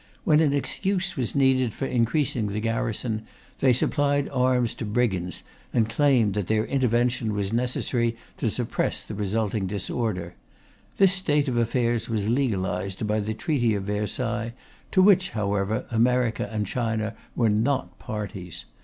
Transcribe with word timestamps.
When 0.23 0.39
an 0.39 0.51
excuse 0.51 1.15
was 1.15 1.35
needed 1.35 1.75
for 1.75 1.85
increasing 1.85 2.47
the 2.47 2.59
garrison, 2.59 3.27
they 3.59 3.71
supplied 3.71 4.27
arms 4.29 4.73
to 4.73 4.83
brigands, 4.85 5.43
and 5.75 5.87
claimed 5.87 6.33
that 6.33 6.47
their 6.47 6.65
intervention 6.65 7.35
was 7.35 7.53
necessary 7.53 8.15
to 8.39 8.49
suppress 8.49 9.03
the 9.03 9.13
resulting 9.13 9.67
disorder. 9.67 10.33
This 10.97 11.13
state 11.13 11.47
of 11.47 11.55
affairs 11.55 12.09
was 12.09 12.27
legalized 12.27 13.05
by 13.05 13.19
the 13.19 13.35
Treaty 13.35 13.75
of 13.75 13.83
Versailles, 13.83 14.53
to 14.91 15.03
which, 15.03 15.29
however, 15.37 15.85
America 15.91 16.49
and 16.51 16.65
China 16.65 17.13
were 17.35 17.49
not 17.49 17.99
parties. 17.99 18.65